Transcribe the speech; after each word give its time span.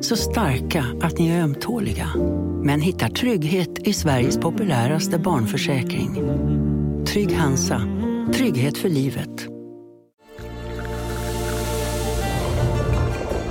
Så 0.00 0.16
starka 0.16 0.84
att 1.02 1.18
ni 1.18 1.28
är 1.28 1.42
ömtåliga. 1.42 2.08
Men 2.62 2.80
hittar 2.80 3.08
trygghet 3.08 3.78
i 3.78 3.92
Sveriges 3.92 4.38
populäraste 4.38 5.18
barnförsäkring. 5.18 6.14
Trygg 7.06 7.36
Hansa. 7.36 7.82
Trygghet 8.34 8.78
för 8.78 8.88
livet. 8.88 9.46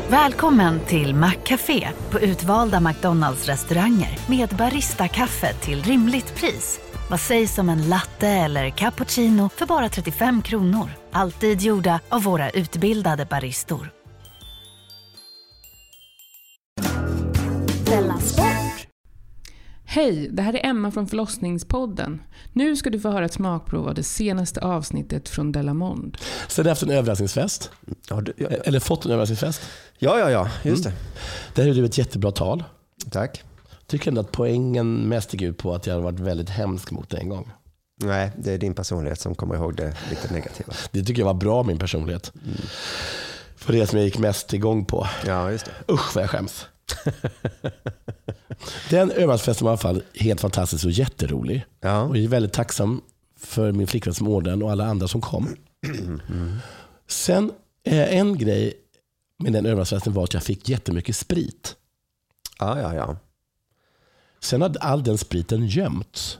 Välkommen 0.09 0.79
till 0.79 1.15
Maccafé 1.15 1.87
på 2.11 2.19
utvalda 2.19 2.79
McDonalds 2.79 3.45
restauranger 3.45 4.19
med 4.29 4.49
Baristakaffe 4.49 5.53
till 5.53 5.83
rimligt 5.83 6.35
pris. 6.35 6.79
Vad 7.09 7.19
sägs 7.19 7.57
om 7.57 7.69
en 7.69 7.89
latte 7.89 8.27
eller 8.27 8.69
cappuccino 8.69 9.49
för 9.49 9.65
bara 9.65 9.89
35 9.89 10.41
kronor? 10.41 10.89
Alltid 11.11 11.61
gjorda 11.61 11.99
av 12.09 12.23
våra 12.23 12.49
utbildade 12.49 13.25
baristor. 13.25 13.96
Hej, 19.97 20.29
det 20.31 20.41
här 20.41 20.53
är 20.53 20.65
Emma 20.69 20.91
från 20.91 21.07
förlossningspodden. 21.07 22.21
Nu 22.53 22.75
ska 22.75 22.89
du 22.89 22.99
få 22.99 23.09
höra 23.09 23.25
ett 23.25 23.33
smakprov 23.33 23.87
av 23.87 23.93
det 23.95 24.03
senaste 24.03 24.61
avsnittet 24.61 25.29
från 25.29 25.51
Delamond. 25.51 26.17
Har 26.57 26.63
jag 26.63 26.69
haft 26.69 26.83
en 26.83 26.89
överraskningsfest. 26.89 27.71
Ja, 28.09 28.21
du, 28.21 28.33
ja, 28.37 28.47
Eller 28.47 28.79
fått 28.79 29.05
en 29.05 29.11
överraskningsfest. 29.11 29.61
ja, 29.99 30.19
ja, 30.19 30.31
ja 30.31 30.49
just 30.63 30.85
Mm. 30.85 30.97
Där 31.55 31.63
höll 31.63 31.75
du 31.75 31.85
ett 31.85 31.97
jättebra 31.97 32.31
tal. 32.31 32.63
det. 33.05 33.09
Tack. 33.09 33.43
Tycker 33.87 34.07
ändå 34.07 34.21
att 34.21 34.31
poängen 34.31 34.93
mest 34.93 35.33
gick 35.33 35.41
ut 35.41 35.57
på 35.57 35.73
att 35.73 35.87
jag 35.87 35.93
hade 35.93 36.03
varit 36.03 36.19
väldigt 36.19 36.49
hemsk 36.49 36.91
mot 36.91 37.09
dig 37.09 37.19
en 37.19 37.29
gång. 37.29 37.51
Nej, 38.03 38.31
det 38.37 38.53
är 38.53 38.57
din 38.57 38.73
personlighet 38.73 39.19
som 39.19 39.35
kommer 39.35 39.55
ihåg 39.55 39.75
det 39.75 39.97
lite 40.09 40.33
negativa. 40.33 40.73
Det 40.91 41.03
tycker 41.03 41.21
jag 41.21 41.27
var 41.27 41.33
bra, 41.33 41.63
min 41.63 41.79
personlighet. 41.79 42.33
För 43.55 43.73
det 43.73 43.87
som 43.87 43.97
jag 43.97 44.05
gick 44.05 44.17
mest 44.17 44.53
igång 44.53 44.85
på. 44.85 45.07
Ja, 45.25 45.51
just 45.51 45.65
det. 45.65 45.93
Usch 45.93 46.15
vad 46.15 46.23
jag 46.23 46.29
skäms. 46.29 46.65
Den 48.89 49.11
överraskningsfesten 49.11 49.65
var 49.65 49.71
i 49.71 49.73
alla 49.73 49.77
fall 49.77 50.03
helt 50.15 50.41
fantastisk 50.41 50.85
och 50.85 50.91
jätterolig. 50.91 51.65
Ja. 51.81 52.01
Och 52.01 52.17
jag 52.17 52.23
är 52.23 52.27
väldigt 52.29 52.53
tacksam 52.53 53.01
för 53.39 53.71
min 53.71 53.87
flickvän 53.87 54.13
som 54.13 54.27
ordnade 54.27 54.55
den 54.55 54.63
och 54.63 54.71
alla 54.71 54.85
andra 54.85 55.07
som 55.07 55.21
kom. 55.21 55.55
Sen, 57.07 57.51
eh, 57.83 58.17
en 58.17 58.37
grej 58.37 58.73
med 59.39 59.53
den 59.53 59.65
överraskningsfesten 59.65 60.13
var 60.13 60.23
att 60.23 60.33
jag 60.33 60.43
fick 60.43 60.69
jättemycket 60.69 61.15
sprit. 61.15 61.75
Ja, 62.59 62.79
ja, 62.81 62.93
ja. 62.95 63.17
Sen 64.39 64.61
hade 64.61 64.79
all 64.79 65.03
den 65.03 65.17
spriten 65.17 65.67
gömts 65.67 66.39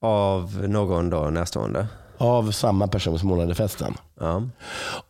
Av 0.00 0.68
någon 0.68 1.10
då 1.10 1.30
närstående. 1.30 1.86
av 2.18 2.50
samma 2.52 2.88
person 2.88 3.18
som 3.18 3.30
ordnade 3.32 3.54
festen. 3.54 3.94
Ja. 4.20 4.42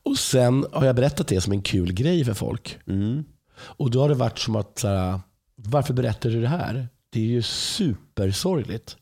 Och 0.03 0.19
sen 0.19 0.67
har 0.73 0.86
jag 0.86 0.97
berättat 0.97 1.29
det 1.29 1.41
som 1.41 1.53
en 1.53 1.62
kul 1.62 1.92
grej 1.92 2.25
för 2.25 2.34
folk. 2.34 2.79
Mm. 2.86 3.25
Och 3.57 3.91
då 3.91 4.01
har 4.01 4.09
det 4.09 4.15
varit 4.15 4.39
som 4.39 4.57
att, 4.57 4.79
så 4.79 4.89
här, 4.89 5.21
varför 5.57 5.95
berättar 5.95 6.31
du 6.31 6.41
det 6.41 6.49
här? 6.49 6.89
Det 7.11 7.21
är 7.21 7.25
ju 7.25 7.43
supersorgligt. 7.43 8.97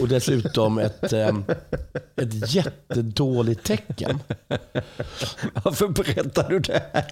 Och 0.00 0.08
dessutom 0.08 0.78
ett, 0.78 1.12
eh, 1.12 1.28
ett 2.16 2.54
jättedåligt 2.54 3.64
tecken. 3.64 4.18
Varför 5.64 5.88
berättar 5.88 6.48
du 6.48 6.58
det 6.58 6.82
här? 6.92 7.04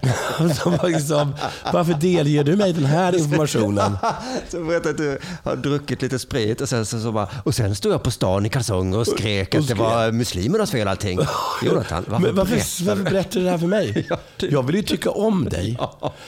De 0.63 0.77
var 0.77 0.89
liksom, 0.89 1.35
varför 1.73 1.93
delger 1.93 2.43
du 2.43 2.55
mig 2.55 2.73
den 2.73 2.85
här 2.85 3.15
informationen? 3.15 3.97
Så 4.49 4.63
berättar 4.63 4.89
att 4.89 4.97
du 4.97 5.19
har 5.43 5.55
druckit 5.55 6.01
lite 6.01 6.19
sprit 6.19 6.61
och 6.61 6.69
sen, 6.69 6.85
så, 6.85 6.99
så 6.99 7.11
bara, 7.11 7.27
och 7.43 7.55
sen 7.55 7.75
stod 7.75 7.93
jag 7.93 8.03
på 8.03 8.11
stan 8.11 8.45
i 8.45 8.49
kalsonger 8.49 8.97
och 8.99 9.07
skrek 9.07 9.53
Och 9.53 9.59
att 9.59 9.67
det 9.67 9.73
var 9.73 10.11
muslimernas 10.11 10.71
fel 10.71 10.87
allting. 10.87 11.19
Jonathan, 11.63 12.05
varför, 12.07 12.27
Men 12.27 12.35
varför, 12.35 12.55
berättar 12.55 12.85
varför 12.85 13.03
du? 13.03 13.09
berättar 13.09 13.39
du 13.39 13.45
det 13.45 13.51
här 13.51 13.57
för 13.57 13.67
mig? 13.67 14.07
Jag 14.37 14.63
vill 14.63 14.75
ju 14.75 14.81
tycka 14.81 15.09
om 15.11 15.49
dig. 15.49 15.77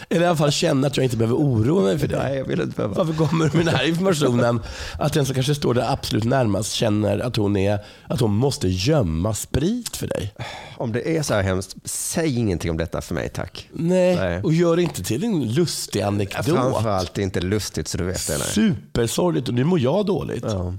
Eller 0.09 0.21
i 0.21 0.27
alla 0.27 0.37
fall 0.37 0.51
känna 0.51 0.87
att 0.87 0.97
jag 0.97 1.03
inte 1.03 1.17
behöver 1.17 1.37
oroa 1.37 1.83
mig 1.83 1.99
för 1.99 2.07
dig. 2.07 2.19
Nej, 2.23 2.37
jag 2.37 2.45
vill 2.45 2.61
inte 2.61 2.75
behöva. 2.75 2.95
Varför 3.03 3.13
kommer 3.13 3.49
du 3.49 3.57
med 3.57 3.65
den 3.65 3.75
här 3.75 3.87
informationen? 3.87 4.61
Att 4.99 5.13
den 5.13 5.25
som 5.25 5.35
kanske 5.35 5.55
står 5.55 5.73
där 5.73 5.91
absolut 5.91 6.23
närmast 6.23 6.46
känner 6.63 7.19
att 7.19 7.35
hon, 7.35 7.57
är, 7.57 7.79
att 8.07 8.19
hon 8.19 8.35
måste 8.35 8.67
gömma 8.67 9.33
sprit 9.33 9.97
för 9.97 10.07
dig. 10.07 10.33
Om 10.77 10.91
det 10.91 11.17
är 11.17 11.21
så 11.21 11.33
här 11.33 11.43
hemskt, 11.43 11.75
säg 11.83 12.37
ingenting 12.37 12.71
om 12.71 12.77
detta 12.77 13.01
för 13.01 13.15
mig 13.15 13.29
tack. 13.29 13.69
Nej, 13.73 14.15
Nej. 14.15 14.41
och 14.41 14.53
gör 14.53 14.75
det 14.75 14.83
inte 14.83 15.03
till 15.03 15.23
en 15.23 15.53
lustig 15.53 16.01
anekdot. 16.01 16.45
Framförallt 16.45 17.13
det 17.13 17.21
är 17.21 17.23
inte 17.23 17.41
lustigt 17.41 17.87
så 17.87 17.97
du 17.97 18.03
vet 18.03 18.27
det. 18.27 18.37
Nej. 18.37 18.47
Supersorgligt 18.47 19.47
och 19.47 19.53
nu 19.53 19.63
mår 19.63 19.79
jag 19.79 20.05
dåligt. 20.05 20.43
Ja. 20.43 20.73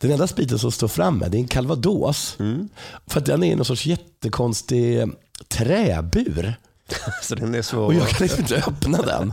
Den 0.00 0.10
enda 0.10 0.26
spriten 0.26 0.58
som 0.58 0.72
står 0.72 0.88
framme 0.88 1.28
det 1.28 1.36
är 1.36 1.40
en 1.40 1.48
calvados. 1.48 2.36
Mm. 2.40 2.68
För 3.06 3.20
att 3.20 3.26
den 3.26 3.42
är 3.42 3.52
i 3.52 3.54
någon 3.54 3.64
sorts 3.64 3.86
jättekonstig 3.86 5.04
träbur. 5.48 6.54
Så 7.22 7.34
den 7.34 7.54
är 7.54 7.62
så... 7.62 7.84
Och 7.84 7.94
jag 7.94 8.08
kan 8.08 8.26
liksom 8.26 8.40
inte 8.40 8.56
öppna 8.56 9.02
den. 9.02 9.32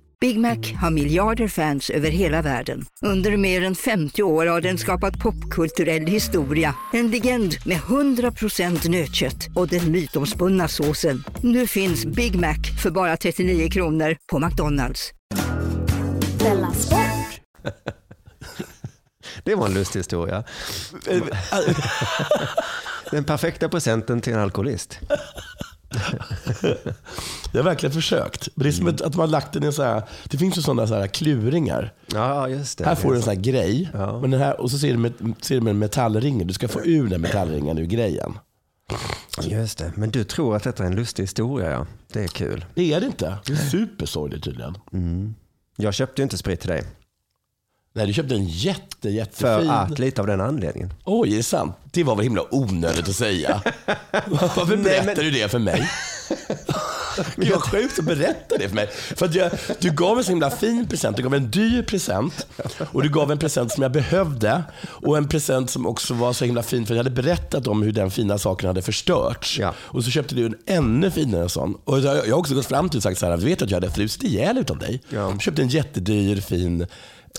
Big 0.21 0.39
Mac 0.39 0.57
har 0.81 0.91
miljarder 0.91 1.47
fans 1.47 1.89
över 1.89 2.09
hela 2.09 2.41
världen. 2.41 2.85
Under 3.01 3.37
mer 3.37 3.63
än 3.63 3.75
50 3.75 4.23
år 4.23 4.45
har 4.45 4.61
den 4.61 4.77
skapat 4.77 5.19
popkulturell 5.19 6.05
historia. 6.05 6.75
En 6.93 7.11
legend 7.11 7.55
med 7.65 7.77
100% 7.77 8.89
nötkött 8.89 9.47
och 9.55 9.67
den 9.67 9.91
mytomspunna 9.91 10.67
såsen. 10.67 11.23
Nu 11.43 11.67
finns 11.67 12.05
Big 12.05 12.35
Mac 12.35 12.57
för 12.83 12.91
bara 12.91 13.17
39 13.17 13.69
kronor 13.69 14.17
på 14.31 14.39
McDonalds. 14.39 15.11
Det 19.43 19.55
var 19.55 19.65
en 19.65 19.73
lustig 19.73 19.99
historia. 19.99 20.43
Den 23.11 23.23
perfekta 23.23 23.69
presenten 23.69 24.21
till 24.21 24.33
en 24.33 24.39
alkoholist. 24.39 24.99
Jag 27.51 27.59
har 27.59 27.63
verkligen 27.63 27.93
försökt. 27.93 28.49
Men 28.55 28.63
det 28.63 28.69
är 28.69 28.71
som 28.71 28.87
Mm. 28.87 28.95
att 29.05 29.15
man 29.15 29.19
har 29.19 29.27
lagt 29.27 29.53
den 29.53 29.63
i 29.63 29.71
så 29.73 29.83
här, 29.83 30.03
det 30.29 30.37
finns 30.37 30.57
ju 30.57 30.61
sådana 30.61 30.87
så 30.87 30.95
här 30.95 31.07
kluringar. 31.07 31.93
Ja, 32.13 32.49
just 32.49 32.77
det. 32.77 32.85
Här 32.85 32.95
får 32.95 33.09
du 33.11 33.15
en 33.17 33.23
sån 33.23 33.33
här 33.35 33.41
grej. 33.41 33.89
Ja. 33.93 34.19
Men 34.21 34.31
den 34.31 34.39
här, 34.41 34.61
och 34.61 34.71
så 34.71 34.77
ser 34.79 34.91
du 34.91 34.97
med, 34.97 35.13
ser 35.41 35.55
du 35.55 35.61
med 35.61 35.71
en 35.71 35.79
metallring. 35.79 36.47
Du 36.47 36.53
ska 36.53 36.67
få 36.67 36.81
ur 36.85 37.07
den 37.09 37.21
metallringen 37.21 37.77
ur 37.77 37.85
grejen. 37.85 38.37
Just 39.41 39.77
det. 39.77 39.91
Men 39.95 40.09
du 40.11 40.23
tror 40.23 40.55
att 40.55 40.63
detta 40.63 40.83
är 40.83 40.87
en 40.87 40.95
lustig 40.95 41.23
historia, 41.23 41.71
ja. 41.71 41.85
Det 42.13 42.23
är 42.23 42.27
kul. 42.27 42.65
Det 42.75 42.93
är 42.93 42.99
det 42.99 43.05
inte. 43.05 43.37
Det 43.45 43.53
är 43.53 43.57
supersorgligt 43.57 44.43
tydligen. 44.43 44.77
Jag 45.77 45.93
köpte 45.93 46.21
ju 46.21 46.23
inte 46.23 46.37
sprit 46.37 46.59
till 46.59 46.69
dig. 46.69 46.83
Nej, 47.93 48.07
du 48.07 48.13
köpte 48.13 48.35
en 48.35 48.45
jätte, 48.45 48.81
För 49.01 49.09
jättefin. 49.09 49.69
att, 49.69 49.99
lite 49.99 50.21
av 50.21 50.27
den 50.27 50.41
anledningen. 50.41 50.93
Oj, 51.05 51.33
är 51.33 51.37
det 51.37 51.43
sant? 51.43 51.75
Det 51.91 52.03
var 52.03 52.15
väl 52.15 52.23
himla 52.23 52.43
onödigt 52.51 53.09
att 53.09 53.15
säga. 53.15 53.61
Varför 54.27 54.77
berättar 54.77 55.23
du 55.23 55.31
det 55.31 55.51
för 55.51 55.59
mig? 55.59 55.91
Gud 57.35 57.51
vad 57.51 57.63
sjukt 57.63 57.99
att 57.99 58.05
berätta 58.05 58.57
det 58.57 58.67
för 58.67 58.75
mig. 58.75 58.87
För 58.91 59.25
att 59.25 59.35
jag, 59.35 59.51
du 59.79 59.91
gav 59.91 60.17
en 60.17 60.23
så 60.23 60.29
himla 60.31 60.51
fin 60.51 60.87
present. 60.87 61.17
Du 61.17 61.23
gav 61.23 61.33
en 61.35 61.51
dyr 61.51 61.83
present. 61.83 62.47
Och 62.91 63.03
du 63.03 63.09
gav 63.09 63.31
en 63.31 63.37
present 63.37 63.71
som 63.71 63.83
jag 63.83 63.91
behövde. 63.91 64.63
Och 64.83 65.17
en 65.17 65.27
present 65.27 65.69
som 65.69 65.87
också 65.87 66.13
var 66.13 66.33
så 66.33 66.45
himla 66.45 66.63
fin 66.63 66.85
för 66.85 66.93
jag 66.93 66.99
hade 67.03 67.21
berättat 67.21 67.67
om 67.67 67.81
hur 67.83 67.91
den 67.91 68.11
fina 68.11 68.37
saken 68.37 68.67
hade 68.67 68.81
förstörts. 68.81 69.59
Ja. 69.59 69.73
Och 69.79 70.03
så 70.03 70.11
köpte 70.11 70.35
du 70.35 70.45
en 70.45 70.55
ännu 70.65 71.11
finare 71.11 71.49
sån. 71.49 71.77
Och 71.83 71.99
jag 71.99 72.27
jag 72.27 72.33
har 72.33 72.39
också 72.39 72.55
gått 72.55 72.65
fram 72.65 72.89
till 72.89 72.97
och 72.97 73.03
sagt 73.03 73.19
så 73.19 73.25
här, 73.25 73.37
vet 73.37 73.59
du 73.59 73.65
att 73.65 73.71
jag 73.71 73.77
hade 73.81 73.91
frusit 73.91 74.23
ihjäl 74.23 74.57
utav 74.57 74.77
dig? 74.77 75.01
Ja. 75.09 75.19
Jag 75.19 75.41
köpte 75.41 75.61
en 75.61 75.69
jättedyr 75.69 76.41
fin 76.41 76.87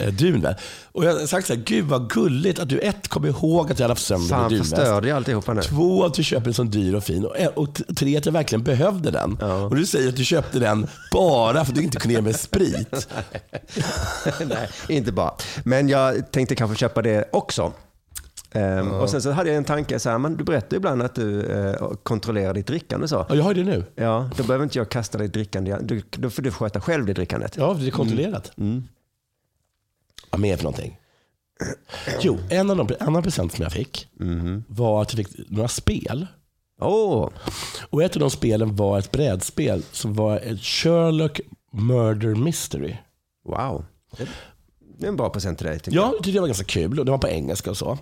eh, 0.01 0.09
Dun. 0.13 0.47
Och 0.93 1.05
jag 1.05 1.13
har 1.15 1.27
sagt 1.27 1.47
så 1.47 1.55
här, 1.55 1.61
gud 1.63 1.85
vad 1.85 2.11
gulligt 2.11 2.59
att 2.59 2.69
du 2.69 2.79
ett, 2.79 3.09
kommer 3.09 3.29
ihåg 3.29 3.73
att 3.73 3.79
jag 3.79 3.85
hade 3.85 3.93
haft 3.93 4.07
sönder 4.07 4.39
min 4.39 4.49
dunväst. 4.49 4.71
förstörde 4.71 5.09
jag 5.09 5.17
alltihopa 5.17 5.53
nu? 5.55 5.63
Två, 5.63 6.05
att 6.05 6.15
du 6.15 6.23
köper 6.25 6.49
en 6.49 6.55
sån 6.55 6.71
dyr 6.71 6.95
och 6.95 7.05
fin. 7.05 7.25
Och, 7.25 7.37
och 7.55 7.75
t- 7.75 7.85
tre, 7.97 8.17
att 8.17 8.27
jag 8.27 8.33
verkligen 8.33 8.63
behövde 8.65 9.11
den. 9.11 9.37
Och 9.43 9.77
du 9.77 9.87
säger 9.87 10.09
att 10.09 10.17
du 10.17 10.25
köpte 10.25 10.59
den 10.59 10.87
bara 11.13 11.65
för 11.65 11.73
att 11.73 11.77
du 11.79 11.83
inte 11.83 11.99
kunde 11.99 12.15
ge 12.15 12.21
mig 12.23 12.35
sprit. 12.35 13.09
Nej, 14.47 14.69
inte 14.89 15.13
bara. 15.13 15.35
Men 15.65 15.89
jag 15.89 16.33
tänkte 16.33 16.55
kanske 16.55 16.77
köpa 16.77 17.03
det 17.03 17.25
också. 17.33 17.73
Ehm, 18.55 18.91
Och 18.91 19.11
sen 19.11 19.23
så 19.23 19.31
hade 19.31 19.49
jag 19.51 19.57
en 19.57 19.65
tanke, 19.65 19.99
så 19.99 20.11
här, 20.11 20.19
men 20.19 20.37
du 20.37 20.45
berättar 20.45 20.77
ibland 20.77 21.03
att 21.03 21.15
du 21.15 21.43
eh, 21.47 21.75
kontrollerar 22.03 22.55
ditt 22.55 22.67
drickande. 22.67 23.09
Så. 23.09 23.27
Ja, 23.29 23.35
jag 23.35 23.45
har 23.45 23.55
det 23.55 23.65
nu. 23.65 23.85
Ja, 23.95 24.31
då 24.37 24.43
behöver 24.43 24.65
inte 24.65 24.79
jag 24.79 24.89
kasta 24.89 25.19
ditt 25.19 25.33
drickande. 25.33 25.77
Du, 25.83 26.03
då 26.11 26.31
får 26.31 26.43
du 26.43 26.51
sköta 26.51 26.81
själv 26.81 27.07
det 27.07 27.13
drickandet. 27.13 27.57
Ja, 27.57 27.77
det 27.81 27.87
är 27.87 27.91
kontrollerat. 27.91 28.53
Mm. 28.59 28.73
Vad 28.75 28.85
mer 30.39 30.57
för 30.57 30.65
någonting? 30.65 30.99
Jo, 32.21 32.39
en 32.51 32.71
av 32.71 32.77
de 32.77 32.95
annan 33.01 33.23
present 33.23 33.53
som 33.53 33.63
jag 33.63 33.73
fick 33.73 34.09
var 34.69 35.03
att 35.03 35.15
jag 35.19 35.27
fick 35.27 35.51
några 35.51 35.69
spel. 35.69 36.27
Åh, 36.81 37.29
Och 37.91 38.03
ett 38.03 38.17
av 38.17 38.21
de 38.21 38.31
spelen 38.31 38.77
var 38.77 38.99
ett 38.99 39.11
brädspel 39.13 39.83
som 39.93 40.15
var 40.15 40.37
ett 40.37 40.61
Sherlock 40.61 41.41
Murder 41.73 42.35
Mystery. 42.35 42.97
wow. 43.49 43.85
Det- 44.19 44.29
Det 44.99 45.07
är 45.07 45.09
en 45.09 45.17
bra 45.17 45.31
present 45.31 45.59
till 45.59 45.67
dig. 45.67 45.79
tycker 45.81 45.97
Ja, 45.99 46.07
det 46.07 46.17
tyckte 46.17 46.31
jag 46.31 46.41
var 46.43 46.49
ganska 46.49 46.65
kul 46.65 46.99
och 46.99 47.05
det 47.05 47.11
var 47.11 47.19
på 47.19 47.29
engelska 47.29 47.71
och 47.71 47.77
så. 47.77 47.99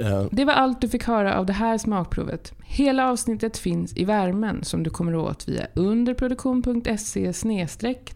Eh, 0.00 0.24
Det 0.30 0.44
var 0.44 0.52
allt 0.52 0.80
du 0.80 0.88
fick 0.88 1.04
höra 1.04 1.38
av 1.38 1.46
det 1.46 1.52
här 1.52 1.78
smakprovet. 1.78 2.52
Hela 2.64 3.10
avsnittet 3.10 3.58
finns 3.58 3.96
i 3.96 4.04
värmen 4.04 4.64
som 4.64 4.82
du 4.82 4.90
kommer 4.90 5.14
åt 5.14 5.48
via 5.48 5.66
underproduktion.se 5.74 7.32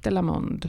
delamond. 0.03 0.69